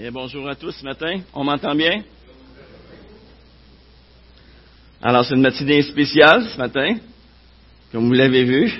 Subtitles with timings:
[0.00, 1.22] Bien, bonjour à tous ce matin.
[1.34, 2.04] On m'entend bien?
[5.02, 6.94] Alors, c'est une matinée spéciale ce matin.
[7.90, 8.72] Comme vous l'avez vu,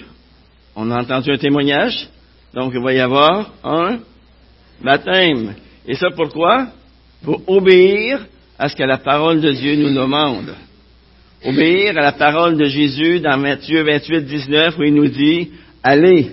[0.76, 2.08] on a entendu un témoignage.
[2.54, 3.98] Donc, il va y avoir un
[4.80, 5.56] baptême.
[5.88, 6.68] Et ça, pourquoi?
[7.24, 8.24] Pour obéir
[8.56, 10.54] à ce que la parole de Dieu nous demande.
[11.45, 15.50] Obéir à la parole de Jésus dans Matthieu 28, 19, où il nous dit,
[15.82, 16.30] allez,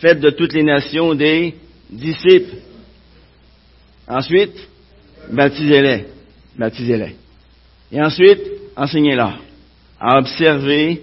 [0.00, 1.56] faites de toutes les nations des
[1.90, 2.67] disciples.
[4.08, 4.56] Ensuite,
[5.30, 6.06] baptisez-les.
[6.58, 7.14] Baptisez-les.
[7.92, 8.40] Et ensuite,
[8.76, 9.38] enseignez-leur
[10.00, 11.02] à observer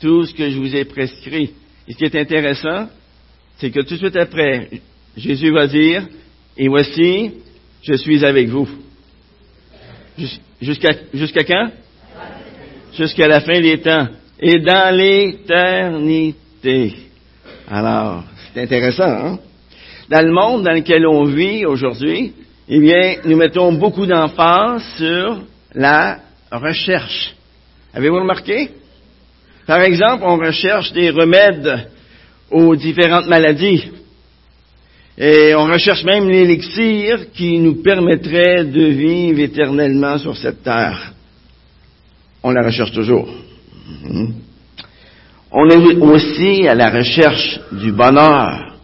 [0.00, 1.50] tout ce que je vous ai prescrit.
[1.86, 2.88] Et ce qui est intéressant,
[3.58, 4.68] c'est que tout de suite après,
[5.16, 6.06] Jésus va dire,
[6.56, 7.32] et voici,
[7.82, 8.68] je suis avec vous.
[10.60, 11.70] Jusqu'à jusqu'à quand?
[12.94, 14.08] Jusqu'à la fin des temps.
[14.40, 16.94] Et dans l'éternité.
[17.68, 19.38] Alors, c'est intéressant, hein?
[20.08, 22.32] Dans le monde dans lequel on vit aujourd'hui,
[22.72, 25.42] eh bien, nous mettons beaucoup d'emphase sur
[25.74, 26.20] la
[26.52, 27.34] recherche.
[27.92, 28.70] Avez-vous remarqué?
[29.66, 31.88] Par exemple, on recherche des remèdes
[32.48, 33.90] aux différentes maladies.
[35.18, 41.12] Et on recherche même l'élixir qui nous permettrait de vivre éternellement sur cette terre.
[42.44, 43.28] On la recherche toujours.
[44.04, 44.34] Mhm.
[45.50, 48.76] On est aussi à la recherche du bonheur.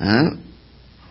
[0.00, 0.32] Hein?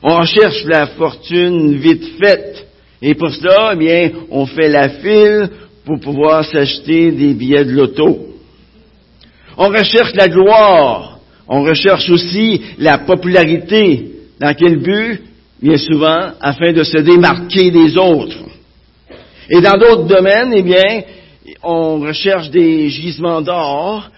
[0.03, 2.67] On cherche la fortune vite faite.
[3.01, 5.49] Et pour cela, eh bien, on fait la file
[5.85, 8.19] pour pouvoir s'acheter des billets de loto.
[9.57, 11.19] On recherche la gloire.
[11.47, 14.11] On recherche aussi la popularité.
[14.39, 15.21] Dans quel but?
[15.61, 18.37] Bien souvent, afin de se démarquer des autres.
[19.49, 21.01] Et dans d'autres domaines, eh bien,
[21.63, 24.09] on recherche des gisements d'or,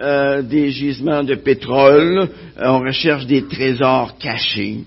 [0.00, 4.78] euh, des gisements de pétrole, euh, on recherche des trésors cachés,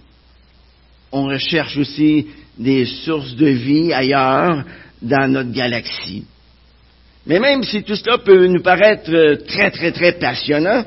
[1.12, 2.28] on recherche aussi
[2.58, 4.64] des sources de vie ailleurs
[5.02, 6.26] dans notre galaxie.
[7.26, 10.84] Mais même si tout cela peut nous paraître euh, très, très, très passionnant,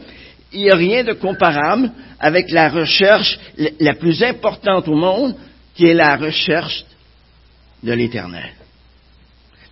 [0.52, 3.38] il n'y a rien de comparable avec la recherche
[3.80, 5.34] la plus importante au monde,
[5.74, 6.84] qui est la recherche
[7.82, 8.50] de l'éternel.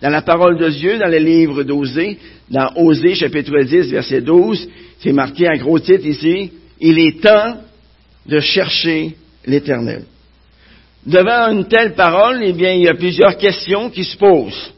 [0.01, 2.17] Dans la parole de Dieu, dans le livre d'Osée,
[2.49, 4.67] dans Osée chapitre 10, verset 12,
[4.99, 7.57] c'est marqué en gros titre ici, il est temps
[8.25, 10.05] de chercher l'éternel.
[11.05, 14.73] Devant une telle parole, eh bien, il y a plusieurs questions qui se posent.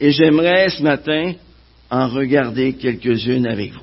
[0.00, 1.34] Et j'aimerais ce matin
[1.90, 3.80] en regarder quelques-unes avec vous.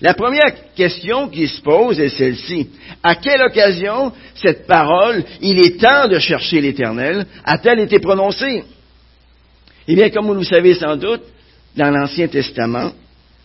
[0.00, 2.68] La première question qui se pose est celle-ci.
[3.02, 8.64] À quelle occasion cette parole, il est temps de chercher l'Éternel, a-t-elle été prononcée?
[9.86, 11.22] Eh bien, comme vous le savez sans doute,
[11.76, 12.92] dans l'Ancien Testament,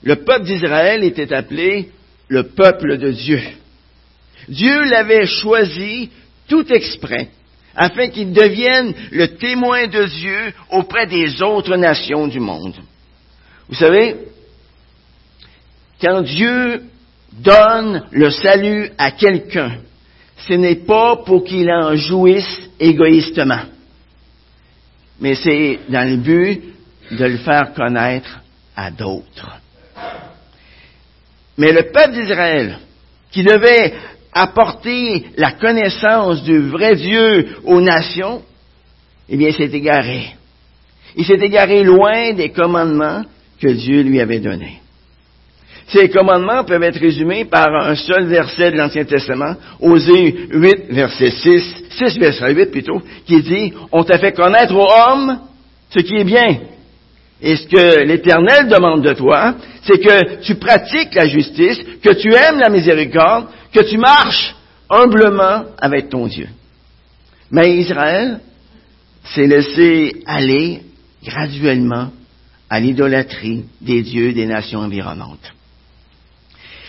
[0.02, 1.90] le peuple d'Israël était appelé
[2.28, 3.42] le peuple de Dieu.
[4.48, 6.10] Dieu l'avait choisi
[6.50, 7.30] tout exprès
[7.76, 12.76] afin qu'il devienne le témoin de Dieu auprès des autres nations du monde.
[13.70, 14.18] Vous savez,
[16.02, 16.84] quand Dieu
[17.32, 19.78] donne le salut à quelqu'un,
[20.48, 23.62] ce n'est pas pour qu'il en jouisse égoïstement
[25.20, 26.62] mais c'est dans le but
[27.12, 28.42] de le faire connaître
[28.76, 29.60] à d'autres.
[31.58, 32.80] Mais le peuple d'Israël,
[33.32, 33.94] qui devait
[34.34, 38.42] apporter la connaissance du vrai Dieu aux nations,
[39.28, 40.36] eh bien, s'est égaré.
[41.16, 43.24] Il s'est égaré loin des commandements
[43.62, 44.80] que Dieu lui avait donnés.
[45.88, 51.32] Ces commandements peuvent être résumés par un seul verset de l'Ancien Testament, Osée 8, verset
[51.32, 55.40] 6, 6, verset 8 plutôt, qui dit, on t'a fait connaître aux hommes
[55.90, 56.60] ce qui est bien.
[57.42, 62.34] Et ce que l'Éternel demande de toi, c'est que tu pratiques la justice, que tu
[62.34, 64.56] aimes la miséricorde, que tu marches
[64.90, 66.50] humblement avec ton Dieu.
[67.52, 68.40] Mais Israël
[69.24, 70.84] s'est laissé aller
[71.24, 72.12] graduellement
[72.70, 75.54] à l'idolâtrie des dieux des nations environnantes.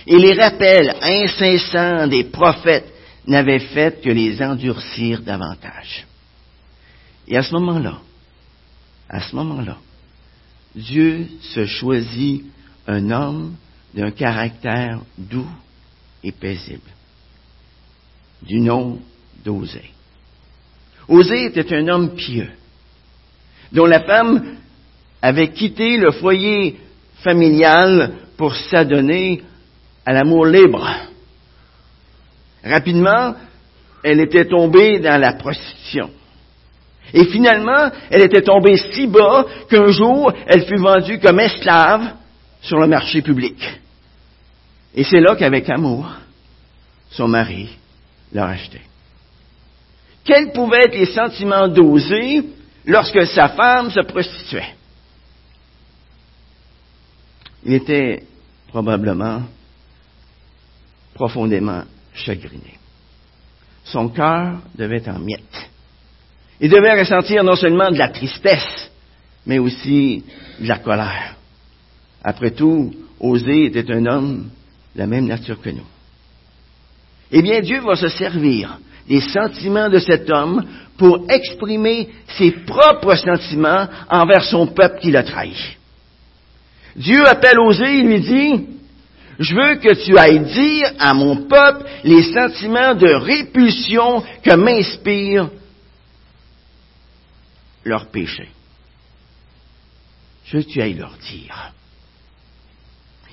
[0.07, 2.93] Et les rappels incessants des prophètes
[3.27, 6.07] n'avaient fait que les endurcir davantage.
[7.29, 7.99] Et à ce moment-là,
[9.09, 9.77] à ce moment-là,
[10.75, 12.45] Dieu se choisit
[12.87, 13.55] un homme
[13.95, 15.49] d'un caractère doux
[16.23, 16.91] et paisible,
[18.43, 18.99] du nom
[19.45, 19.91] d'Osée.
[21.09, 22.51] Osée était un homme pieux,
[23.73, 24.57] dont la femme
[25.23, 26.79] avait quitté le foyer
[27.23, 29.43] familial pour s'adonner
[30.07, 30.89] à l'amour libre.
[32.65, 33.35] Rapidement,
[34.03, 36.11] elle était tombée dans la prostitution.
[37.13, 42.13] Et finalement, elle était tombée si bas qu'un jour, elle fut vendue comme esclave
[42.63, 43.57] sur le marché public.
[44.95, 46.11] Et c'est là qu'avec amour,
[47.11, 47.71] son mari
[48.33, 48.83] l'a rachetée.
[50.25, 52.45] quels pouvaient être les sentiments d'Osée
[52.87, 54.75] lorsque sa femme se prostituait?
[57.65, 58.25] Il était
[58.69, 59.43] probablement
[61.15, 61.83] profondément
[62.15, 62.79] chagriné.
[63.85, 65.71] Son cœur devait être en miettes.
[66.61, 68.91] Il devait ressentir non seulement de la tristesse,
[69.47, 70.25] mais aussi
[70.59, 71.37] de la colère.
[72.23, 74.51] Après tout, Osée était un homme
[74.95, 75.87] la même nature que nous.
[77.33, 78.79] Eh bien, Dieu va se servir
[79.09, 80.65] des sentiments de cet homme
[80.97, 82.09] pour exprimer
[82.39, 85.55] ses propres sentiments envers son peuple qui l'a trahi.
[86.97, 88.67] Dieu appelle Osée et lui dit,
[89.39, 95.49] je veux que tu ailles dire à mon peuple les sentiments de répulsion que m'inspire
[97.85, 98.49] leur péché.
[100.45, 101.73] Je veux que tu ailles leur dire.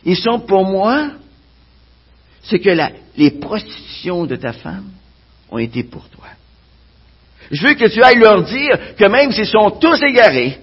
[0.06, 1.12] Ils sont pour moi
[2.50, 2.70] ce que
[3.18, 4.90] les prostitutions de ta femme
[5.50, 6.28] ont été pour toi.
[7.52, 10.58] Je veux que tu ailles leur dire que même s'ils sont tous égarés,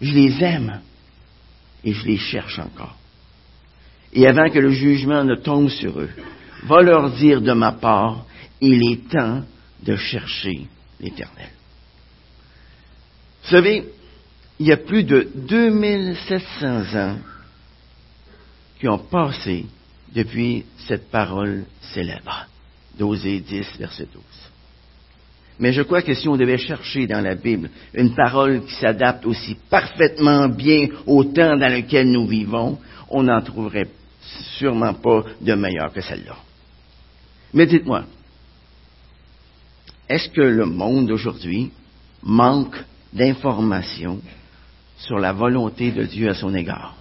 [0.00, 0.80] je les aime
[1.84, 2.96] et je les cherche encore.
[4.12, 6.10] Et avant que le jugement ne tombe sur eux,
[6.64, 8.24] va leur dire de ma part,
[8.60, 9.42] il est temps
[9.82, 10.66] de chercher
[11.00, 11.50] l'Éternel.
[13.42, 13.84] Vous savez,
[14.58, 17.16] il y a plus de 2700 ans
[18.78, 19.66] qui ont passé
[20.14, 22.46] depuis cette parole célèbre
[22.98, 24.22] d'Osée 10, verset 12.
[25.58, 29.24] Mais je crois que si on devait chercher dans la Bible une parole qui s'adapte
[29.26, 32.78] aussi parfaitement bien au temps dans lequel nous vivons,
[33.08, 33.88] on n'en trouverait
[34.58, 36.36] sûrement pas de meilleure que celle-là.
[37.52, 38.04] Mais dites-moi,
[40.08, 41.70] est-ce que le monde d'aujourd'hui
[42.22, 42.76] manque
[43.12, 44.20] d'informations
[44.98, 46.93] sur la volonté de Dieu à son égard?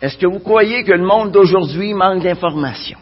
[0.00, 2.98] Est-ce que vous croyez que le monde d'aujourd'hui manque d'informations?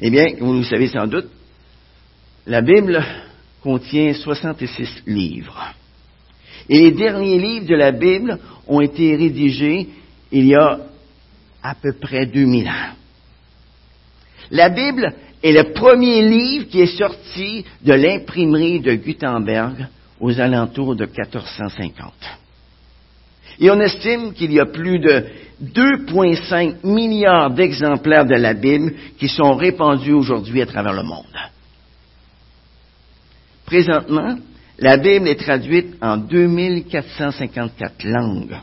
[0.00, 1.28] Eh bien, vous le savez sans doute,
[2.46, 3.02] la Bible
[3.62, 5.74] contient 66 livres.
[6.68, 9.88] Et les derniers livres de la Bible ont été rédigés
[10.32, 10.80] il y a
[11.62, 12.94] à peu près 2000 ans.
[14.50, 15.12] La Bible
[15.42, 19.88] est le premier livre qui est sorti de l'imprimerie de Gutenberg
[20.20, 22.12] aux alentours de 1450.
[23.58, 25.24] Et on estime qu'il y a plus de
[25.62, 31.24] 2,5 milliards d'exemplaires de la Bible qui sont répandus aujourd'hui à travers le monde.
[33.64, 34.36] Présentement,
[34.78, 38.56] la Bible est traduite en 2454 langues.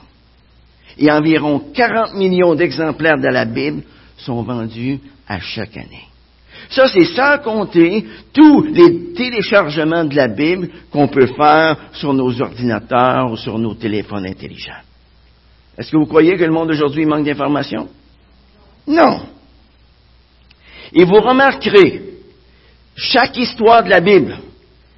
[0.98, 3.82] Et environ 40 millions d'exemplaires de la Bible
[4.18, 6.08] sont vendus à chaque année.
[6.70, 12.42] Ça, c'est sans compter tous les téléchargements de la Bible qu'on peut faire sur nos
[12.42, 14.82] ordinateurs ou sur nos téléphones intelligents.
[15.78, 17.90] Est-ce que vous croyez que le monde d'aujourd'hui manque d'informations?
[18.88, 19.22] Non.
[20.94, 22.02] Et vous remarquerez,
[22.96, 24.38] chaque histoire de la Bible,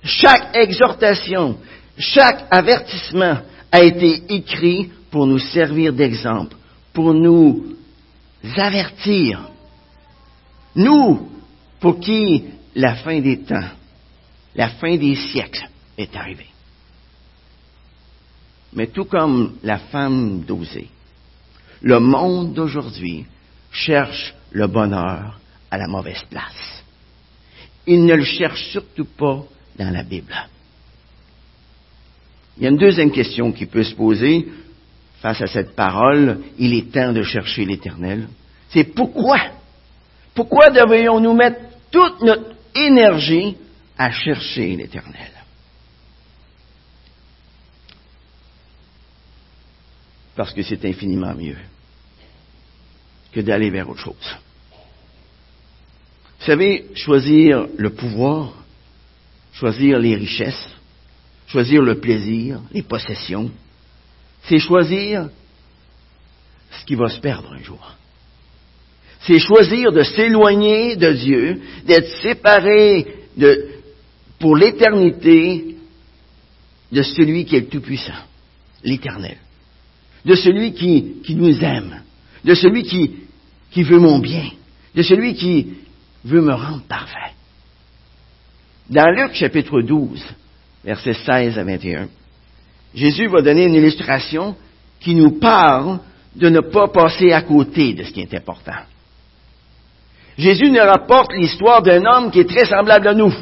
[0.04, 1.58] chaque exhortation,
[1.98, 3.38] chaque avertissement
[3.72, 6.56] a été écrit pour nous servir d'exemple,
[6.94, 7.76] pour nous
[8.58, 9.50] avertir.
[10.76, 11.30] Nous,
[11.86, 13.70] pour qui la fin des temps,
[14.56, 16.50] la fin des siècles est arrivée.
[18.74, 20.88] Mais tout comme la femme d'Osée,
[21.84, 23.28] le monde d'aujourd'hui
[23.72, 25.40] cherche le bonheur
[25.70, 26.84] à la mauvaise place.
[27.86, 29.44] Il ne le cherche surtout pas
[29.78, 30.34] dans la Bible.
[32.58, 34.48] Il y a une deuxième question qui peut se poser
[35.22, 38.28] face à cette parole, il est temps de chercher l'Éternel.
[38.70, 39.38] C'est pourquoi
[40.34, 43.56] Pourquoi devrions-nous mettre toute notre énergie
[43.98, 45.32] à chercher l'Éternel.
[50.36, 51.56] Parce que c'est infiniment mieux
[53.32, 54.36] que d'aller vers autre chose.
[56.40, 58.54] Vous savez, choisir le pouvoir,
[59.54, 60.76] choisir les richesses,
[61.48, 63.50] choisir le plaisir, les possessions,
[64.44, 65.30] c'est choisir
[66.78, 67.96] ce qui va se perdre un jour
[69.26, 73.08] c'est choisir de s'éloigner de Dieu, d'être séparé
[74.40, 75.78] pour l'éternité
[76.92, 78.14] de celui qui est le Tout-Puissant,
[78.84, 79.38] l'Éternel,
[80.26, 82.02] de celui qui, qui, nous aime,
[82.44, 83.16] de celui qui,
[83.72, 84.52] qui veut mon bien,
[84.94, 85.74] de celui qui
[86.24, 87.34] veut me rendre parfait.
[88.90, 90.24] Dans Luc chapitre 12,
[90.84, 92.10] versets 16 à 21,
[92.94, 94.56] Jésus va donner une illustration
[95.00, 96.00] qui nous parle
[96.36, 98.84] de ne pas passer à côté de ce qui est important.
[100.38, 103.34] Jésus nous rapporte l'histoire d'un homme qui est très semblable à nous,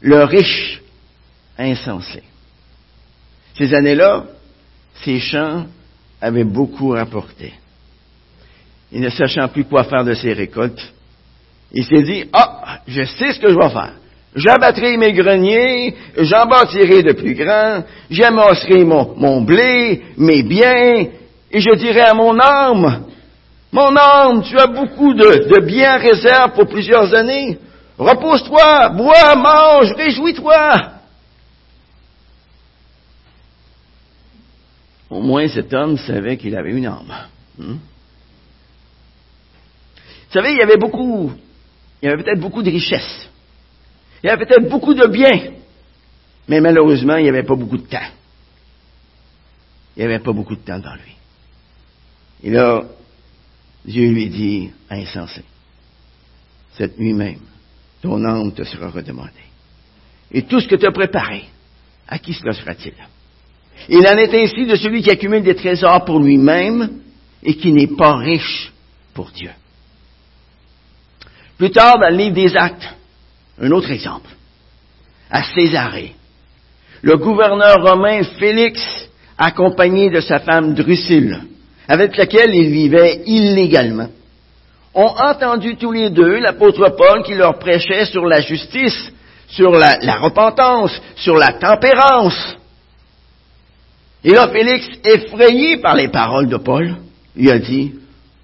[0.00, 0.80] le riche
[1.58, 2.22] insensé.
[3.56, 4.24] Ces années-là,
[5.04, 5.66] ses champs
[6.20, 7.52] avaient beaucoup rapporté.
[8.92, 10.92] Et ne sachant plus quoi faire de ses récoltes,
[11.72, 13.92] Il s'est dit, ah, je sais ce que je vais faire.
[14.34, 21.06] J'abattrai mes greniers, j'en bâtirai de plus grands, j'amasserai mon, mon blé, mes biens,
[21.50, 23.04] et je dirai à mon âme,
[23.70, 27.58] mon âme, tu as beaucoup de, biens réserves pour plusieurs années.
[27.98, 30.92] Repose-toi, bois, mange, réjouis-toi.
[35.10, 37.14] Au moins cet homme savait qu'il avait une âme.
[37.58, 37.76] Hmm?
[40.26, 41.32] Vous savez, il y avait beaucoup,
[42.02, 43.28] il y avait peut-être beaucoup de richesses.
[44.22, 45.52] Il y avait peut-être beaucoup de biens.
[46.46, 47.98] Mais malheureusement, il n'y avait pas beaucoup de temps.
[49.96, 51.16] Il n'y avait pas beaucoup de temps dans lui.
[52.44, 52.84] Et là,
[53.88, 55.42] Dieu lui dit, insensé,
[56.76, 57.40] cette nuit même,
[58.02, 59.32] ton âme te sera redemandée.
[60.30, 61.44] Et tout ce que tu as préparé,
[62.06, 62.92] à qui cela sera-t-il?
[63.88, 67.00] Il en est ainsi de celui qui accumule des trésors pour lui-même
[67.42, 68.70] et qui n'est pas riche
[69.14, 69.52] pour Dieu.
[71.56, 72.94] Plus tard, dans le livre des Actes,
[73.58, 74.28] un autre exemple,
[75.30, 76.14] à Césarée,
[77.00, 78.82] le gouverneur romain Félix,
[79.38, 81.40] accompagné de sa femme Drusille,
[81.88, 84.08] avec laquelle il vivait illégalement,
[84.94, 89.10] ont entendu tous les deux l'apôtre Paul qui leur prêchait sur la justice,
[89.48, 92.56] sur la, la repentance, sur la tempérance.
[94.22, 96.96] Et là, Félix, effrayé par les paroles de Paul,
[97.34, 97.94] lui a dit,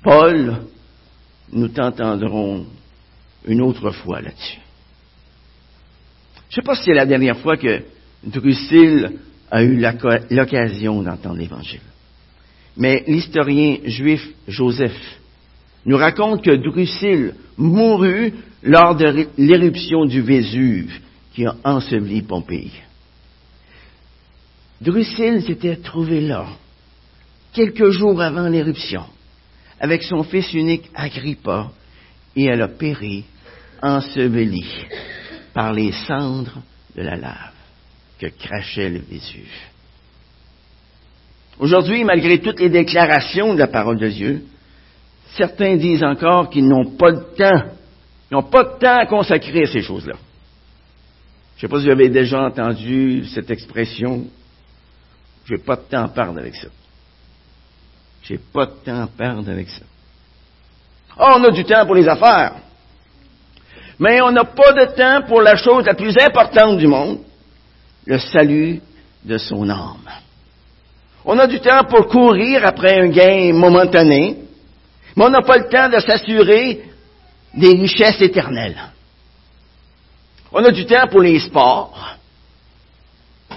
[0.02, 0.56] Paul,
[1.52, 2.64] nous t'entendrons
[3.46, 4.60] une autre fois là-dessus.
[6.48, 7.82] Je ne sais pas si c'est la dernière fois que
[8.22, 9.18] Drusille
[9.50, 9.84] a eu
[10.30, 11.80] l'occasion d'entendre l'Évangile.
[12.76, 15.20] Mais l'historien juif Joseph
[15.86, 20.92] nous raconte que Drusille mourut lors de l'éruption du Vésuve
[21.34, 22.72] qui a enseveli Pompéi.
[24.80, 26.46] Drusille s'était trouvé là,
[27.52, 29.04] quelques jours avant l'éruption,
[29.78, 31.70] avec son fils unique Agrippa,
[32.36, 33.24] et elle a péri,
[33.80, 34.86] ensevelie
[35.52, 36.62] par les cendres
[36.96, 37.52] de la lave
[38.18, 39.73] que crachait le Vésuve.
[41.58, 44.44] Aujourd'hui, malgré toutes les déclarations de la parole de Dieu,
[45.36, 47.62] certains disent encore qu'ils n'ont pas de temps,
[48.30, 50.14] ils n'ont pas de temps à consacrer à ces choses-là.
[51.56, 54.24] Je ne sais pas si vous avez déjà entendu cette expression,
[55.46, 56.68] j'ai pas de temps à perdre avec ça.
[58.22, 59.82] J'ai pas de temps à perdre avec ça.
[61.18, 62.54] Oh, on a du temps pour les affaires.
[63.98, 67.20] Mais on n'a pas de temps pour la chose la plus importante du monde,
[68.06, 68.80] le salut
[69.24, 70.23] de son âme.
[71.24, 74.36] On a du temps pour courir après un gain momentané,
[75.16, 76.84] mais on n'a pas le temps de s'assurer
[77.54, 78.80] des richesses éternelles.
[80.52, 82.16] On a du temps pour les sports,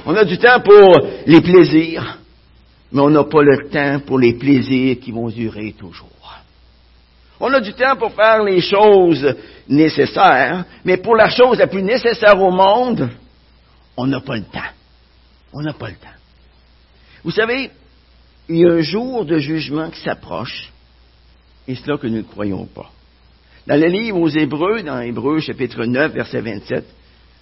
[0.06, 2.20] on a du temps pour les plaisirs,
[2.92, 6.08] mais on n'a pas le temps pour les plaisirs qui vont durer toujours.
[7.40, 9.36] On a du temps pour faire les choses
[9.68, 13.10] nécessaires, mais pour la chose la plus nécessaire au monde,
[13.96, 14.60] on n'a pas le temps.
[15.54, 16.17] On n'a pas le temps.
[17.28, 17.72] Vous savez,
[18.48, 20.72] il y a un jour de jugement qui s'approche,
[21.68, 22.90] et c'est là que nous ne croyons pas.
[23.68, 26.86] Dans le livre aux Hébreux, dans Hébreux chapitre 9, verset 27,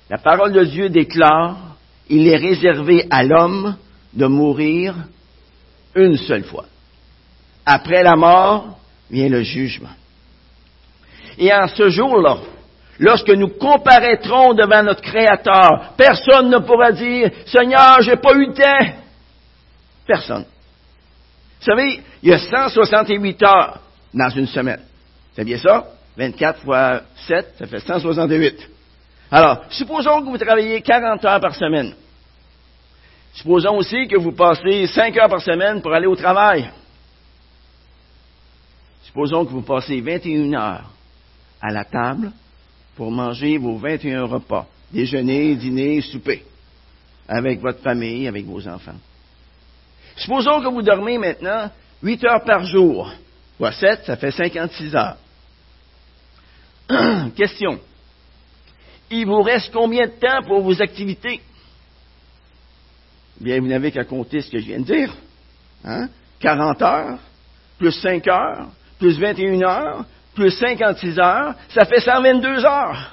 [0.10, 1.75] la parole de Dieu déclare
[2.10, 3.75] il est réservé à l'homme
[4.12, 4.96] de mourir
[5.94, 6.65] une seule fois.
[7.63, 8.80] Après la mort
[9.12, 9.94] vient le jugement.
[11.38, 12.39] Et en ce jour-là,
[12.98, 18.54] lorsque nous comparaîtrons devant notre Créateur, personne ne pourra dire, Seigneur, j'ai pas eu le
[18.56, 19.04] temps.
[20.05, 20.45] Personne.
[21.59, 23.79] Vous savez, il y a 168 heures
[24.13, 24.81] dans une semaine.
[25.35, 25.85] C'est bien ça?
[26.17, 28.69] 24 fois 7, ça fait 168.
[29.31, 31.93] Alors, supposons que vous travaillez 40 heures par semaine.
[33.33, 36.69] Supposons aussi que vous passez 5 heures par semaine pour aller au travail.
[39.03, 40.91] Supposons que vous passez 21 heures
[41.62, 42.31] à la table
[42.95, 46.43] pour manger vos 21 repas, déjeuner, dîner, souper,
[47.27, 48.95] avec votre famille, avec vos enfants.
[50.17, 51.69] Supposons que vous dormez maintenant
[52.03, 53.12] 8 heures par jour,
[53.60, 55.17] Ou 7, ça fait 56 heures.
[57.36, 57.79] Question
[59.10, 61.41] il vous reste combien de temps pour vos activités?
[63.39, 65.13] Bien, vous n'avez qu'à compter ce que je viens de dire.
[65.84, 66.07] Hein?
[66.39, 67.19] 40 heures,
[67.77, 68.67] plus 5 heures,
[68.98, 73.12] plus 21 heures, plus 56 heures, ça fait 122 heures.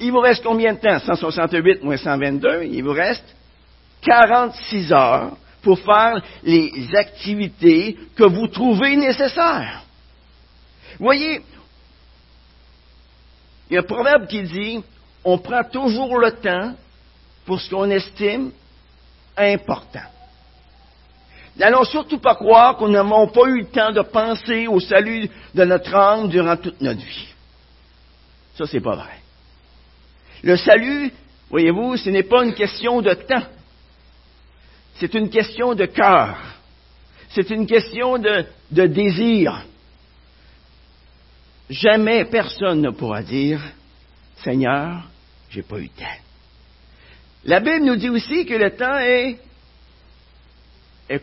[0.00, 0.98] Il vous reste combien de temps?
[0.98, 3.24] 168 moins 122, il vous reste
[4.02, 5.36] 46 heures
[5.68, 9.82] pour faire les activités que vous trouvez nécessaires.
[10.98, 11.42] Voyez,
[13.68, 14.82] il y a un proverbe qui dit,
[15.22, 16.72] on prend toujours le temps
[17.44, 18.50] pour ce qu'on estime
[19.36, 20.08] important.
[21.58, 25.64] N'allons surtout pas croire qu'on n'a pas eu le temps de penser au salut de
[25.64, 27.28] notre âme durant toute notre vie.
[28.56, 29.18] Ça, c'est pas vrai.
[30.42, 31.12] Le salut,
[31.50, 33.44] voyez-vous, ce n'est pas une question de temps.
[34.98, 36.36] C'est une question de cœur.
[37.30, 39.64] C'est une question de, désir.
[41.70, 43.60] Jamais personne ne pourra dire,
[44.42, 45.08] Seigneur,
[45.50, 46.04] j'ai pas eu de temps.
[47.44, 49.38] La Bible nous dit aussi que le temps est,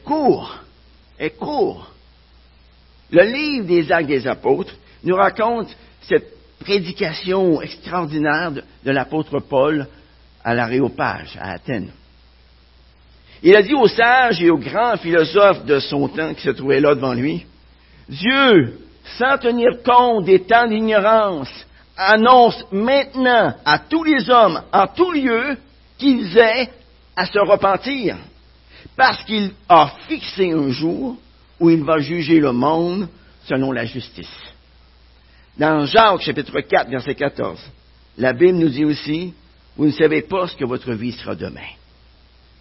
[0.04, 0.60] court,
[1.20, 1.92] est court.
[3.12, 9.88] Le livre des actes des apôtres nous raconte cette prédication extraordinaire de, l'apôtre Paul
[10.44, 11.92] à l'aréopage, à Athènes.
[13.46, 16.80] Il a dit aux sages et aux grands philosophes de son temps qui se trouvaient
[16.80, 17.46] là devant lui,
[18.10, 18.80] Dieu,
[19.20, 21.52] sans tenir compte des temps d'ignorance,
[21.96, 25.58] annonce maintenant à tous les hommes en tout lieu
[26.00, 26.72] qu'ils aient
[27.16, 28.18] à se repentir,
[28.98, 31.16] parce qu'il a fixé un jour
[31.60, 33.08] où il va juger le monde
[33.44, 34.42] selon la justice.
[35.56, 37.60] Dans Jacques chapitre 4, verset 14,
[38.18, 39.36] la Bible nous dit aussi,
[39.78, 41.62] vous ne savez pas ce que votre vie sera demain.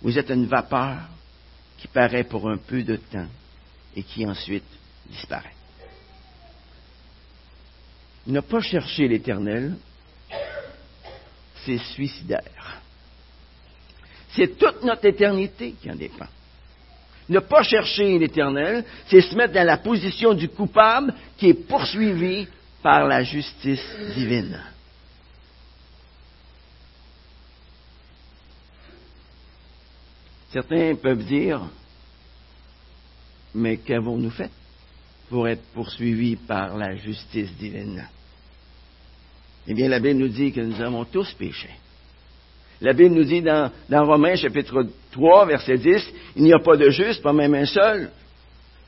[0.02, 0.98] Vous êtes une vapeur
[1.78, 3.28] qui paraît pour un peu de temps
[3.96, 4.64] et qui ensuite
[5.08, 5.54] disparaît.
[8.26, 9.76] Ne pas chercher l'éternel,
[11.64, 12.80] c'est suicidaire.
[14.30, 16.26] C'est toute notre éternité qui en dépend.
[17.28, 22.46] Ne pas chercher l'éternel, c'est se mettre dans la position du coupable qui est poursuivi
[22.82, 23.84] par la justice
[24.14, 24.60] divine.
[30.54, 31.62] Certains peuvent dire,
[33.56, 34.52] mais qu'avons-nous fait
[35.28, 38.06] pour être poursuivis par la justice divine?
[39.66, 41.70] Eh bien, la Bible nous dit que nous avons tous péché.
[42.81, 46.88] La Bible nous dit dans, Romains chapitre 3, verset 10, il n'y a pas de
[46.88, 48.12] juste, pas même un seul.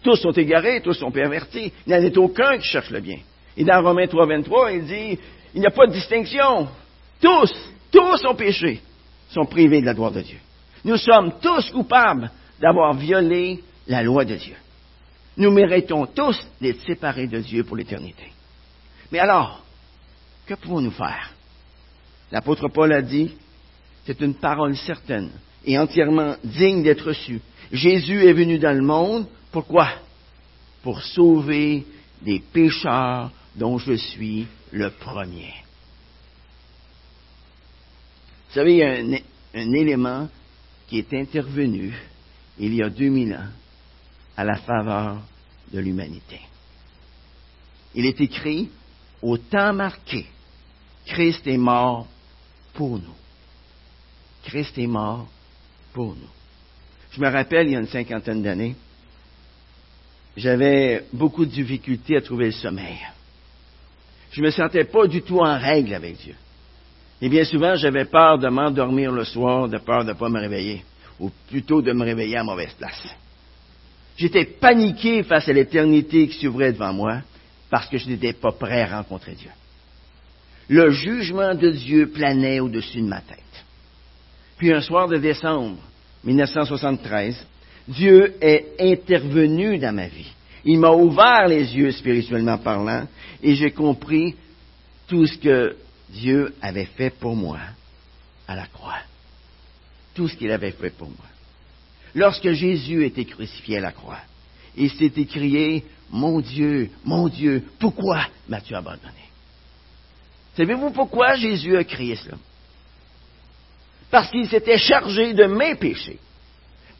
[0.05, 1.73] Tous sont égarés, tous sont pervertis.
[1.85, 3.19] Il n'y en a aucun qui cherche le bien.
[3.57, 5.19] Et dans Romains 3, 23, il dit,
[5.53, 6.69] il n'y a pas de distinction.
[7.21, 7.53] Tous,
[7.90, 8.81] tous ont péché,
[9.31, 10.38] sont privés de la gloire de Dieu.
[10.87, 14.55] Nous sommes tous coupables d'avoir violé la loi de Dieu.
[15.37, 18.31] Nous méritons tous d'être séparés de Dieu pour l'éternité.
[19.11, 19.64] Mais alors,
[20.46, 21.33] que pouvons-nous faire?
[22.31, 23.33] L'apôtre Paul a dit,
[24.05, 25.33] c'est une parole certaine
[25.64, 27.40] et entièrement digne d'être reçue.
[27.72, 29.88] Jésus est venu dans le monde, pourquoi
[30.85, 31.85] Pour sauver
[32.22, 35.53] des pécheurs dont je suis le premier.
[38.49, 39.20] Vous savez, il y a
[39.61, 40.29] un, élément
[40.87, 41.94] qui est intervenu
[42.59, 43.49] il y a 2000 ans
[44.37, 45.18] à la faveur
[45.72, 46.40] de l'humanité.
[47.94, 48.70] Il est écrit,
[49.22, 50.27] au temps marqué,
[51.07, 52.07] Christ est mort
[52.75, 53.14] pour nous.
[54.44, 55.27] Christ est mort
[55.92, 56.31] pour nous.
[57.11, 58.77] Je me rappelle, il y a une cinquantaine d'années,
[60.37, 62.99] j'avais beaucoup de difficultés à trouver le sommeil.
[64.31, 66.35] Je ne me sentais pas du tout en règle avec Dieu.
[67.20, 70.40] Et bien souvent, j'avais peur de m'endormir le soir, de peur de ne pas me
[70.40, 70.85] réveiller,
[71.18, 73.02] ou plutôt de me réveiller à mauvaise place.
[74.16, 77.20] J'étais paniqué face à l'éternité qui s'ouvrait devant moi,
[77.70, 79.50] parce que je n'étais pas prêt à rencontrer Dieu.
[80.68, 83.38] Le jugement de Dieu planait au-dessus de ma tête.
[84.59, 85.79] Puis un soir de décembre
[86.24, 87.46] 1973,
[87.88, 90.33] Dieu est intervenu dans ma vie.
[90.64, 93.07] Il m'a ouvert les yeux spirituellement parlant
[93.42, 94.35] et j'ai compris
[95.07, 95.76] tout ce que
[96.11, 97.59] Dieu avait fait pour moi
[98.47, 99.01] à la croix.
[100.14, 101.27] Tout ce qu'il avait fait pour moi.
[102.14, 104.21] Lorsque Jésus était crucifié à la croix,
[104.77, 109.27] il s'est écrié, Mon Dieu, mon Dieu, pourquoi m'as-tu abandonné?
[110.57, 112.37] Savez-vous pourquoi Jésus a crié cela?
[114.11, 116.19] Parce qu'il s'était chargé de mes péchés.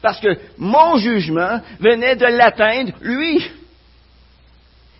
[0.01, 3.43] Parce que mon jugement venait de l'atteindre, lui.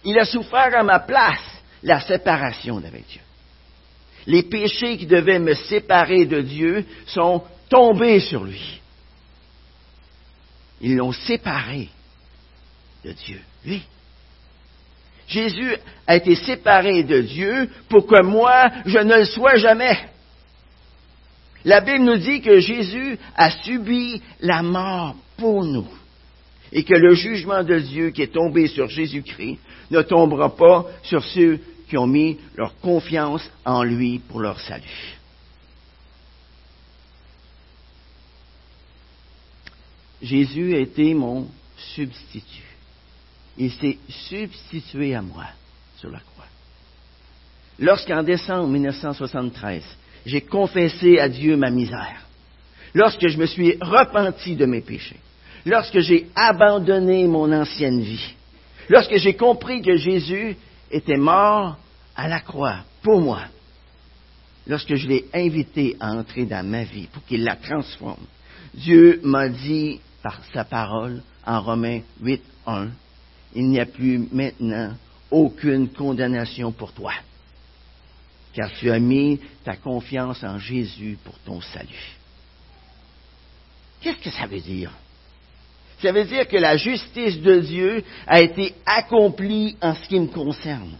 [0.03, 3.21] Il a souffert à ma place la séparation d'avec Dieu.
[4.27, 8.81] Les péchés qui devaient me séparer de Dieu sont tombés sur lui.
[10.81, 11.87] Ils l'ont séparé
[13.05, 13.81] de Dieu, lui.
[15.27, 19.97] Jésus a été séparé de Dieu pour que moi, je ne le sois jamais.
[21.65, 25.87] La Bible nous dit que Jésus a subi la mort pour nous
[26.71, 29.57] et que le jugement de Dieu qui est tombé sur Jésus-Christ
[29.91, 35.17] ne tombera pas sur ceux qui ont mis leur confiance en lui pour leur salut.
[40.21, 41.47] Jésus a été mon
[41.95, 42.63] substitut.
[43.57, 45.45] Il s'est substitué à moi
[45.97, 46.45] sur la croix.
[47.79, 49.83] Lorsqu'en décembre 1973,
[50.25, 52.25] j'ai confessé à Dieu ma misère,
[52.93, 55.19] lorsque je me suis repenti de mes péchés,
[55.65, 58.33] lorsque j'ai abandonné mon ancienne vie,
[58.89, 60.57] lorsque j'ai compris que Jésus
[60.91, 61.77] était mort
[62.15, 63.41] à la croix pour moi,
[64.65, 68.25] lorsque je l'ai invité à entrer dans ma vie pour qu'il la transforme,
[68.73, 72.87] Dieu m'a dit par sa parole en Romains 8, 1,
[73.55, 74.93] il n'y a plus maintenant
[75.31, 77.13] aucune condamnation pour toi,
[78.53, 82.17] car tu as mis ta confiance en Jésus pour ton salut.
[84.01, 84.91] Qu'est-ce que ça veut dire?
[86.01, 90.27] Ça veut dire que la justice de Dieu a été accomplie en ce qui me
[90.27, 90.95] concerne.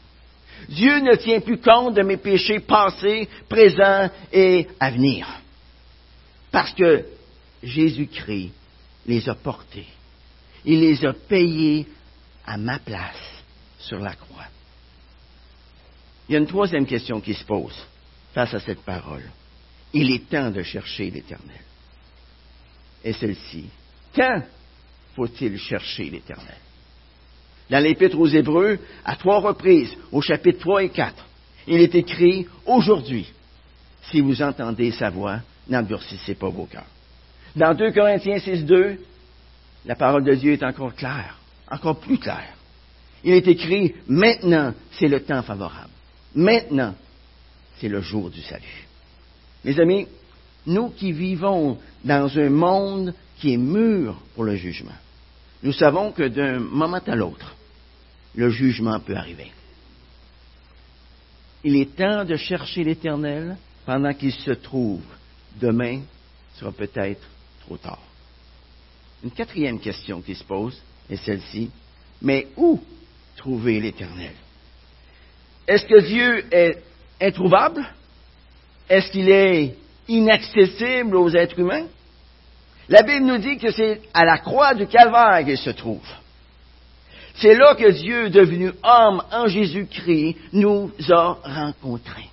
[0.70, 5.28] Dieu ne tient plus compte de mes péchés passés, présents et à venir.
[6.52, 7.06] Parce que
[7.62, 8.52] Jésus-Christ
[9.06, 9.88] les a portés.
[10.66, 11.86] Il les a payés
[12.46, 13.44] à ma place
[13.80, 14.46] sur la croix.
[16.28, 17.78] Il y a une troisième question qui se pose
[18.34, 19.24] face à cette parole.
[19.94, 21.62] Il est temps de chercher l'Éternel.
[23.04, 23.70] Et celle-ci,
[24.14, 24.42] quand
[25.18, 26.60] faut-il chercher l'Éternel?
[27.72, 31.26] Dans l'Épître aux Hébreux, à trois reprises, au chapitre 3 et 4,
[31.68, 33.28] il est écrit Aujourd'hui,
[34.04, 36.86] si vous entendez sa voix, n'endurcissez pas vos cœurs.
[37.56, 39.00] Dans 2 Corinthiens 6, 2,
[39.88, 42.54] la parole de Dieu est encore claire, encore plus claire.
[43.24, 45.90] Il est écrit Maintenant, c'est le temps favorable.
[46.36, 46.94] Maintenant,
[47.80, 48.88] c'est le jour du salut.
[49.66, 50.08] Mes amis,
[50.68, 54.92] nous qui vivons dans un monde qui est mûr pour le jugement,
[55.64, 57.56] nous savons que d'un moment à l'autre,
[58.36, 59.52] le jugement peut arriver.
[61.64, 65.02] Il est temps de chercher l'Éternel pendant qu'il se trouve.
[65.60, 66.02] Demain
[66.56, 67.22] sera peut-être
[67.66, 68.02] trop tard.
[69.24, 71.72] Une quatrième question qui se pose est celle-ci.
[72.22, 72.80] Mais où
[73.36, 74.34] trouver l'Éternel?
[75.68, 76.84] Est-ce que Dieu est
[77.20, 77.86] introuvable?
[78.88, 79.76] Est-ce qu'il est
[80.08, 81.88] inaccessible aux êtres humains?
[82.90, 86.08] La Bible nous dit que c'est à la croix du calvaire qu'il se trouve.
[87.36, 92.30] C'est là que Dieu, devenu homme en Jésus-Christ, nous a rencontrés.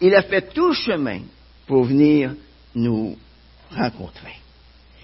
[0.00, 1.20] Il a fait tout chemin
[1.66, 2.34] pour venir
[2.74, 3.16] nous
[3.70, 4.36] rencontrer.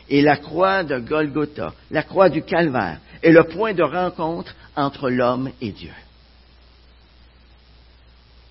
[0.08, 5.10] Et la croix de Golgotha, la croix du calvaire, est le point de rencontre entre
[5.10, 5.92] l'homme et Dieu.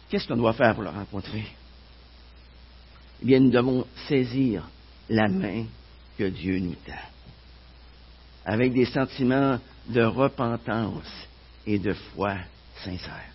[0.10, 1.46] Qu'est-ce qu'on doit faire pour le rencontrer?
[3.22, 4.68] Eh bien, nous devons saisir
[5.10, 5.66] la main
[6.18, 6.94] que Dieu nous tend,
[8.46, 11.28] avec des sentiments de repentance
[11.66, 12.36] et de foi
[12.84, 13.32] sincère.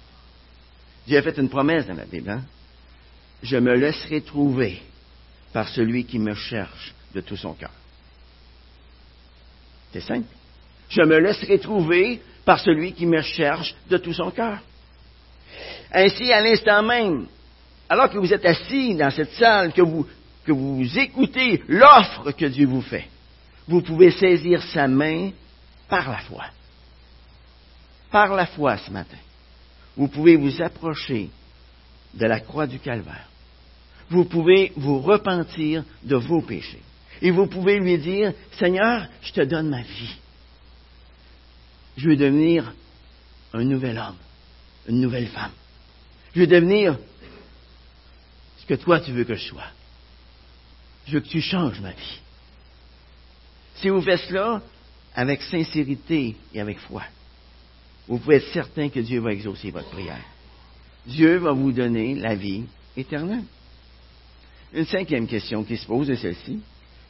[1.07, 2.31] Dieu a fait une promesse dans la Bible.
[2.31, 2.42] Hein?
[3.42, 4.83] Je me laisserai trouver
[5.52, 7.70] par celui qui me cherche de tout son cœur.
[9.92, 10.28] C'est simple.
[10.90, 14.59] Je me laisserai trouver par celui qui me cherche de tout son cœur.
[15.92, 17.26] Ainsi, à l'instant même,
[17.88, 20.07] alors que vous êtes assis dans cette salle, que vous,
[20.48, 23.06] que vous écoutez l'offre que Dieu vous fait,
[23.68, 25.30] vous pouvez saisir sa main
[25.90, 26.46] par la foi.
[28.11, 29.18] Par la foi ce matin.
[29.94, 31.28] Vous pouvez vous approcher
[32.14, 33.28] de la croix du calvaire.
[34.08, 36.80] Vous pouvez vous repentir de vos péchés.
[37.20, 40.16] Et vous pouvez lui dire, Seigneur, je te donne ma vie.
[41.98, 42.72] Je veux devenir
[43.52, 44.16] un nouvel homme,
[44.88, 45.52] une nouvelle femme.
[46.34, 46.96] Je veux devenir
[48.61, 49.77] ce que toi tu veux que je sois.
[51.09, 52.21] Je veux que tu changes ma vie.
[53.77, 54.61] Si vous faites cela
[55.14, 57.03] avec sincérité et avec foi,
[58.07, 60.21] vous pouvez être certain que Dieu va exaucer votre prière.
[61.07, 63.44] Dieu va vous donner la vie éternelle.
[64.75, 66.61] Une cinquième question qui se pose est celle-ci.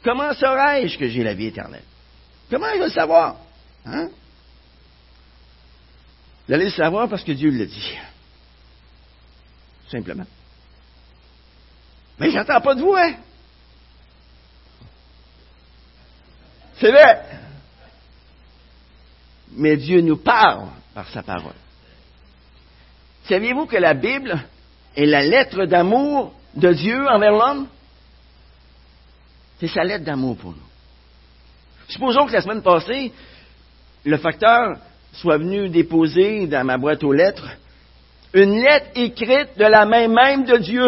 [0.04, 1.82] Comment saurais-je que j'ai la vie éternelle?
[2.48, 3.36] Comment je vais le savoir?
[3.84, 4.10] Hein?
[6.46, 7.94] Vous allez le savoir parce que Dieu le dit.
[9.90, 10.26] Simplement.
[12.20, 13.16] Mais j'entends pas de vous, hein?
[16.80, 17.22] C'est vrai.
[19.52, 21.54] Mais Dieu nous parle par sa parole.
[23.24, 24.38] Saviez-vous que la Bible
[24.96, 27.68] est la lettre d'amour de Dieu envers l'homme?
[29.60, 30.68] C'est sa lettre d'amour pour nous.
[31.88, 33.12] Supposons que la semaine passée,
[34.04, 34.76] le facteur
[35.12, 37.48] soit venu déposer dans ma boîte aux lettres
[38.34, 40.86] une lettre écrite de la main même de Dieu.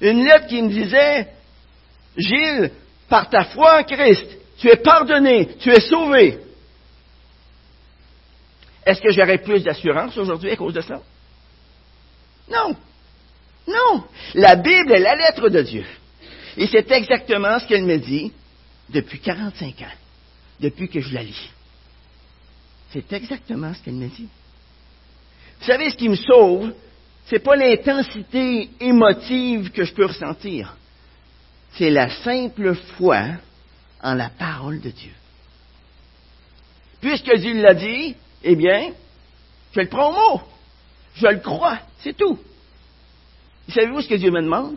[0.00, 1.28] Une lettre qui me disait,
[2.16, 2.70] Gilles,
[3.08, 4.26] par ta foi en Christ,
[4.58, 6.38] tu es pardonné, tu es sauvé.
[8.84, 11.00] Est-ce que j'aurais plus d'assurance aujourd'hui à cause de ça?
[12.48, 12.76] Non.
[13.66, 14.04] Non.
[14.34, 15.84] La Bible est la lettre de Dieu.
[16.56, 18.32] Et c'est exactement ce qu'elle me dit
[18.88, 19.96] depuis 45 ans,
[20.60, 21.50] depuis que je la lis.
[22.92, 24.28] C'est exactement ce qu'elle me dit.
[25.60, 26.72] Vous savez, ce qui me sauve,
[27.26, 30.76] c'est pas l'intensité émotive que je peux ressentir.
[31.76, 33.22] C'est la simple foi
[34.02, 35.12] en la parole de Dieu.
[37.00, 38.92] Puisque Dieu l'a dit, eh bien,
[39.72, 40.42] je le prends au mot.
[41.14, 42.38] Je le crois, c'est tout.
[43.68, 44.76] Savez-vous ce que Dieu me demande?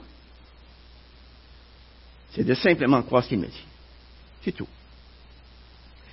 [2.31, 3.65] C'est de simplement croire ce qu'il me dit.
[4.43, 4.67] C'est tout.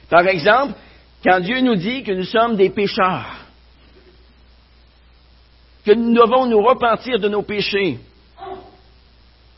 [0.08, 0.74] Par exemple,
[1.24, 3.44] quand Dieu nous dit que nous sommes des pécheurs,
[5.84, 7.98] que nous devons nous repentir de nos péchés,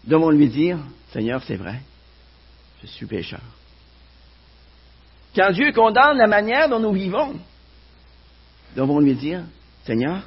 [0.05, 0.79] devons lui dire,
[1.13, 1.81] Seigneur, c'est vrai,
[2.83, 3.41] je suis pécheur.
[5.35, 7.39] Quand Dieu condamne la manière dont nous vivons,
[8.77, 9.43] devons lui dire,
[9.85, 10.23] Seigneur,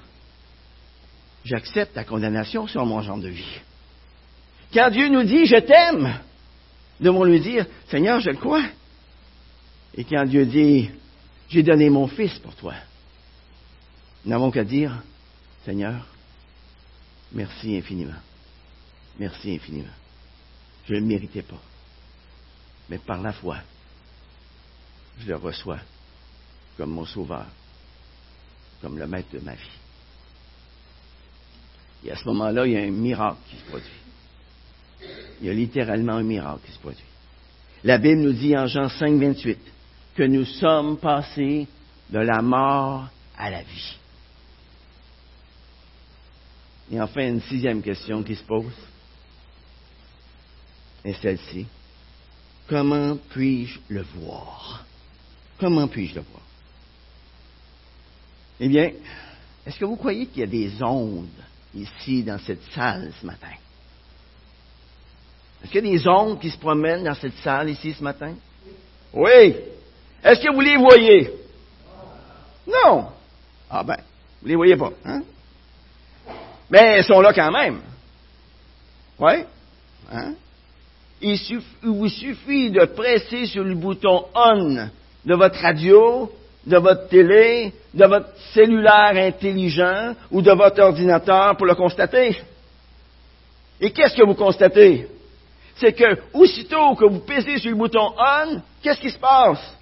[1.43, 3.59] j'accepte ta condamnation sur mon genre de vie.
[4.73, 6.19] Quand Dieu nous dit, je t'aime,
[6.99, 8.63] devons lui dire, Seigneur, je le crois.
[9.95, 10.89] Et quand Dieu dit,
[11.49, 12.73] j'ai donné mon fils pour toi,
[14.23, 15.03] nous n'avons qu'à dire,
[15.65, 16.07] Seigneur,
[17.33, 18.19] merci infiniment.
[19.19, 19.91] Merci infiniment.
[20.85, 21.61] Je ne le méritais pas.
[22.89, 23.57] Mais par la foi,
[25.19, 25.79] je le reçois
[26.77, 27.45] comme mon sauveur,
[28.81, 29.77] comme le maître de ma vie.
[32.03, 33.89] Et à ce moment-là, il y a un miracle qui se produit.
[35.39, 37.03] Il y a littéralement un miracle qui se produit.
[37.83, 39.59] La Bible nous dit en Jean 5, 28
[40.15, 41.67] que nous sommes passés
[42.09, 43.97] de la mort à la vie.
[46.91, 48.73] Et enfin, une sixième question qui se pose
[51.03, 51.65] est celle-ci.
[52.67, 54.85] Comment puis-je le voir?
[55.59, 56.43] Comment puis-je le voir?
[58.59, 58.91] Eh bien,
[59.65, 61.27] est-ce que vous croyez qu'il y a des ondes
[61.73, 63.47] ici dans cette salle ce matin?
[65.63, 68.33] Est-ce qu'il y a des ondes qui se promènent dans cette salle ici ce matin?
[69.13, 69.55] Oui.
[70.23, 71.31] Est-ce que vous les voyez?
[72.67, 73.09] Non.
[73.69, 73.97] Ah ben,
[74.41, 75.21] vous les voyez pas, hein?
[76.69, 77.81] Mais elles sont là quand même.
[79.19, 79.33] Oui?
[80.11, 80.33] Hein?
[81.21, 81.37] Il,
[81.83, 84.87] vous suffit de presser sur le bouton on
[85.23, 86.31] de votre radio,
[86.65, 92.41] de votre télé, de votre cellulaire intelligent ou de votre ordinateur pour le constater.
[93.79, 95.07] Et qu'est-ce que vous constatez?
[95.75, 99.75] C'est que aussitôt que vous pèsez sur le bouton on, qu'est-ce qui se passe?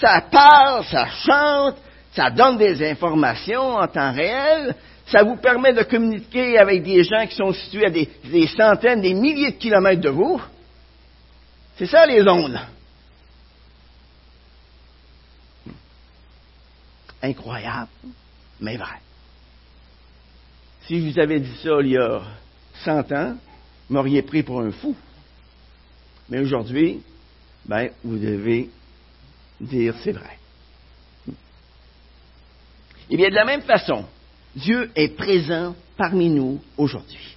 [0.00, 1.76] Ça parle, ça chante,
[2.12, 4.74] ça donne des informations en temps réel,
[5.06, 9.14] ça vous permet de communiquer avec des gens qui sont situés à des, centaines, des
[9.14, 10.40] milliers de kilomètres de vous.
[11.76, 12.58] C'est ça les ondes.
[17.22, 17.90] Incroyable,
[18.60, 19.00] mais vrai.
[20.86, 22.22] Si je vous avais dit ça il y a
[22.84, 23.36] 100 ans,
[23.88, 24.94] vous m'auriez pris pour un fou.
[26.28, 27.02] Mais aujourd'hui,
[27.64, 28.70] ben, vous devez
[29.60, 30.38] dire c'est vrai.
[33.10, 34.06] Eh bien, de la même façon,
[34.56, 37.36] Dieu est présent parmi nous aujourd'hui.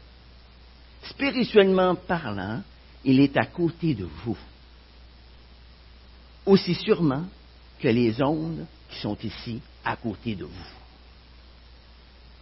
[1.04, 2.62] Spirituellement parlant,
[3.08, 4.38] il est à côté de vous.
[6.46, 7.24] Aussi sûrement
[7.80, 10.72] que les ondes qui sont ici à côté de vous.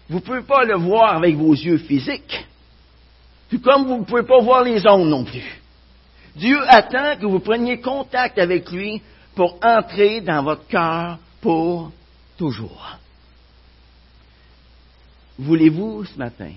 [0.09, 2.47] Vous ne pouvez pas le voir avec vos yeux physiques,
[3.49, 5.61] tout comme vous ne pouvez pas voir les ondes non plus.
[6.35, 9.01] Dieu attend que vous preniez contact avec lui
[9.35, 11.91] pour entrer dans votre cœur pour
[12.37, 12.97] toujours.
[15.37, 16.53] Voulez-vous ce matin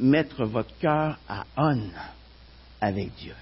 [0.00, 1.80] mettre votre cœur à on?
[2.84, 3.34] Avec Dieu?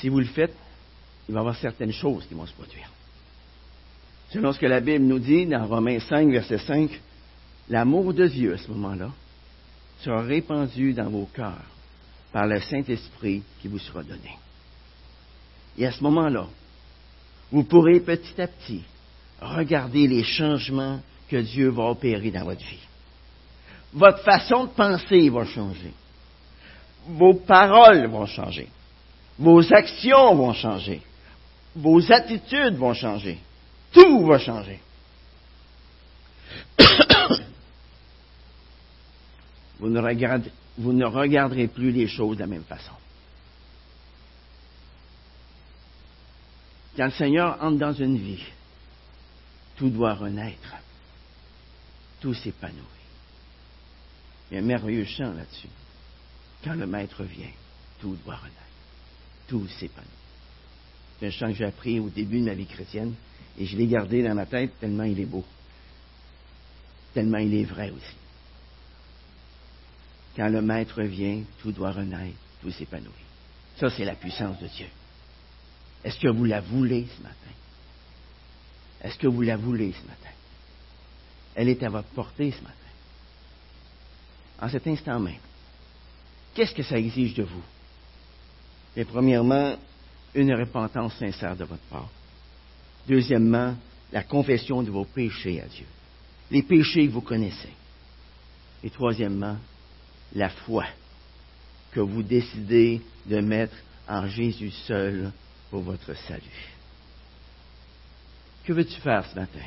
[0.00, 0.54] Si vous le faites,
[1.28, 2.90] il va y avoir certaines choses qui vont se produire.
[4.30, 6.90] Selon ce que la Bible nous dit dans Romains 5, verset 5,
[7.68, 9.10] l'amour de Dieu à ce moment-là
[10.00, 11.64] sera répandu dans vos cœurs
[12.32, 14.38] par le Saint-Esprit qui vous sera donné.
[15.76, 16.46] Et à ce moment-là,
[17.50, 18.82] vous pourrez petit à petit
[19.40, 22.87] regarder les changements que Dieu va opérer dans votre vie.
[23.92, 25.92] Votre façon de penser va changer.
[27.06, 28.68] Vos paroles vont changer.
[29.38, 31.00] Vos actions vont changer.
[31.74, 33.38] Vos attitudes vont changer.
[33.92, 34.80] Tout va changer.
[39.78, 42.92] vous, ne regarderez plus les choses de la même façon.
[46.96, 48.44] Quand le Seigneur entre dans une vie,
[49.76, 50.74] tout doit renaître.
[52.20, 52.97] Tout s'épanouit.
[54.50, 55.68] Il y a un merveilleux chant là-dessus.
[56.64, 57.50] Quand le Maître vient,
[58.00, 58.54] tout doit renaître.
[59.46, 60.08] Tout s'épanouit.
[61.18, 63.14] C'est un chant que j'ai appris au début de ma vie chrétienne
[63.58, 65.44] et je l'ai gardé dans ma tête tellement il est beau.
[67.12, 68.16] Tellement il est vrai aussi.
[70.36, 73.10] Quand le Maître vient, tout doit renaître, tout s'épanouit.
[73.78, 74.86] Ça, c'est la puissance de Dieu.
[76.04, 77.34] Est-ce que vous la voulez ce matin?
[79.02, 80.30] Est-ce que vous la voulez ce matin?
[81.54, 82.74] Elle est à votre portée ce matin.
[84.60, 85.38] En cet instant même.
[86.54, 87.62] Qu'est-ce que ça exige de vous?
[88.96, 89.76] Et premièrement,
[90.34, 92.08] une repentance sincère de votre part.
[93.06, 93.76] Deuxièmement,
[94.12, 95.86] la confession de vos péchés à Dieu.
[96.50, 97.72] les péchés que vous connaissez.
[98.82, 99.56] Et troisièmement,
[100.34, 100.84] la foi
[101.92, 105.32] que vous décidez de mettre en Jésus seul
[105.70, 106.74] pour votre salut.
[108.64, 109.64] Que veux-tu faire ce matin?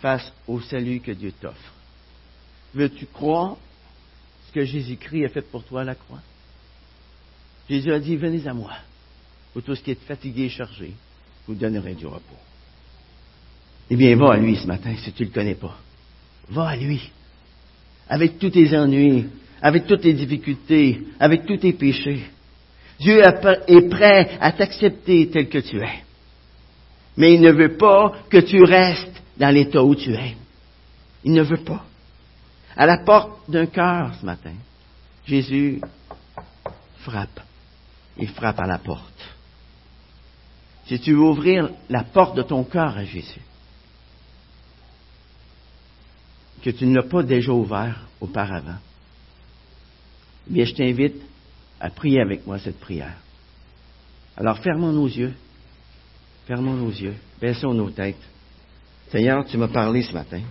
[0.00, 1.72] Face au salut que Dieu t'offre?
[2.74, 3.56] Veux-tu croire
[4.48, 6.20] ce que Jésus-Christ a fait pour toi à la croix?
[7.68, 8.72] Jésus a dit, venez à moi,
[9.54, 10.94] vous tous qui êtes fatigués et chargés,
[11.46, 12.36] vous donnerez du repos.
[13.90, 15.76] Eh bien, va à lui ce matin si tu ne le connais pas.
[16.48, 17.10] Va à lui.
[18.08, 19.26] Avec tous tes ennuis,
[19.60, 22.24] avec toutes tes difficultés, avec tous tes péchés.
[23.00, 26.04] Dieu est prêt à t'accepter tel que tu es.
[27.16, 30.36] Mais il ne veut pas que tu restes dans l'état où tu es.
[31.24, 31.84] Il ne veut pas.
[32.78, 34.54] À la porte d'un cœur ce matin,
[35.26, 35.80] Jésus
[37.00, 37.40] frappe.
[38.16, 39.34] Il frappe à la porte.
[40.86, 43.40] Si tu veux ouvrir la porte de ton cœur à Jésus,
[46.62, 48.78] que tu ne l'as pas déjà ouvert auparavant,
[50.48, 51.20] eh bien, je t'invite
[51.80, 53.16] à prier avec moi cette prière.
[54.36, 55.34] Alors, fermons nos yeux.
[56.46, 57.16] Fermons nos yeux.
[57.40, 58.22] Baissons nos têtes.
[59.10, 60.42] Seigneur, tu m'as parlé ce matin.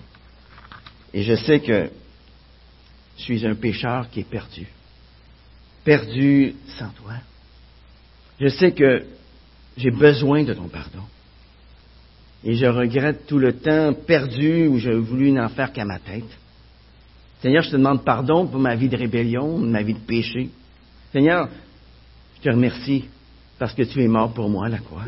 [1.13, 1.89] Et je sais que
[3.17, 4.67] je suis un pécheur qui est perdu.
[5.83, 7.13] Perdu sans toi.
[8.39, 9.05] Je sais que
[9.75, 11.03] j'ai besoin de ton pardon.
[12.43, 16.37] Et je regrette tout le temps perdu où j'ai voulu n'en faire qu'à ma tête.
[17.41, 20.49] Seigneur, je te demande pardon pour ma vie de rébellion, ma vie de péché.
[21.11, 21.49] Seigneur,
[22.37, 23.05] je te remercie
[23.57, 25.05] parce que tu es mort pour moi la croix,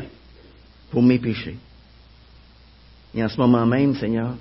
[0.90, 1.56] pour mes péchés.
[3.14, 4.36] Et en ce moment même, Seigneur,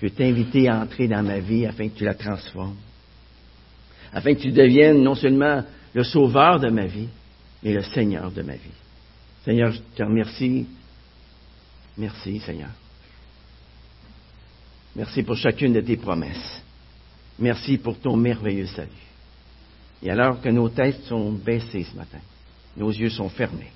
[0.00, 2.76] je vais t'inviter à entrer dans ma vie afin que tu la transformes,
[4.12, 7.08] afin que tu deviennes non seulement le sauveur de ma vie,
[7.62, 8.78] mais le Seigneur de ma vie.
[9.44, 10.66] Seigneur, je te remercie.
[11.96, 12.70] Merci, Seigneur.
[14.94, 16.62] Merci pour chacune de tes promesses.
[17.38, 18.90] Merci pour ton merveilleux salut.
[20.02, 22.20] Et alors que nos têtes sont baissées ce matin,
[22.76, 23.72] nos yeux sont fermés,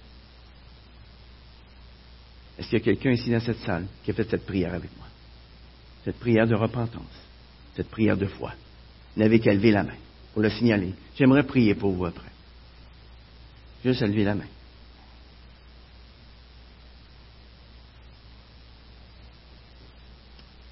[2.58, 4.90] est-ce qu'il y a quelqu'un ici dans cette salle qui a fait cette prière avec
[4.96, 5.06] moi?
[6.04, 7.02] Cette prière de repentance,
[7.74, 8.52] cette prière de foi.
[9.16, 9.96] N'avez qu'à lever la main
[10.32, 10.94] pour le signaler.
[11.16, 12.30] J'aimerais prier pour vous après.
[13.84, 14.46] Juste à lever la main.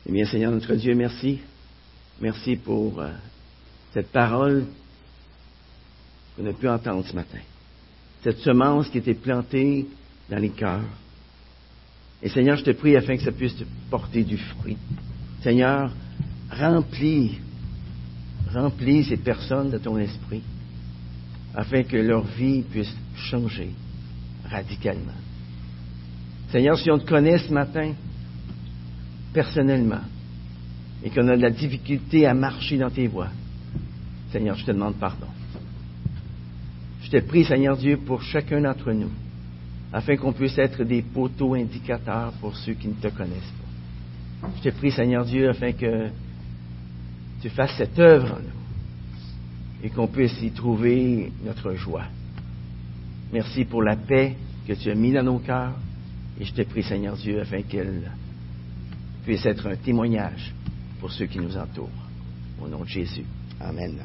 [0.06, 1.40] Eh bien, Seigneur notre Dieu, merci.
[2.20, 3.10] Merci pour euh,
[3.92, 4.66] cette parole
[6.36, 7.38] qu'on a pu entendre ce matin.
[8.22, 9.86] Cette semence qui était plantée
[10.28, 10.84] dans les cœurs.
[12.22, 13.54] Et Seigneur, je te prie afin que ça puisse
[13.90, 14.76] porter du fruit.
[15.42, 15.92] Seigneur,
[16.50, 17.38] remplis,
[18.52, 20.42] remplis ces personnes de ton esprit
[21.54, 23.70] afin que leur vie puisse changer
[24.48, 25.18] radicalement.
[26.50, 27.92] Seigneur, si on te connaît ce matin,
[29.32, 30.02] personnellement,
[31.02, 33.30] et qu'on a de la difficulté à marcher dans tes voies,
[34.32, 35.26] Seigneur, je te demande pardon.
[37.02, 39.10] Je te prie, Seigneur Dieu, pour chacun d'entre nous,
[39.92, 43.54] afin qu'on puisse être des poteaux indicateurs pour ceux qui ne te connaissent
[44.42, 44.48] pas.
[44.56, 46.10] Je te prie, Seigneur Dieu, afin que
[47.40, 48.60] tu fasses cette œuvre en nous
[49.82, 52.04] et qu'on puisse y trouver notre joie.
[53.32, 55.74] Merci pour la paix que tu as mis dans nos cœurs
[56.38, 58.10] et je te prie, Seigneur Dieu, afin qu'elle
[59.24, 60.54] puisse être un témoignage
[61.00, 61.88] pour ceux qui nous entourent.
[62.62, 63.24] Au nom de Jésus.
[63.60, 64.00] Amen.